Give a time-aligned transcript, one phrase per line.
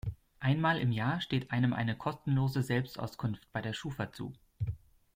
[0.39, 4.33] Einmal im Jahr steht einem eine kostenlose Selbstauskunft bei der Schufa zu.